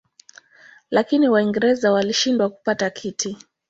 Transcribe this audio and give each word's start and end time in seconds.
Lakini 0.91 1.29
Waingereza 1.29 1.91
walishindwa 1.91 2.49
kupata 2.49 2.89
kiti. 2.89 3.37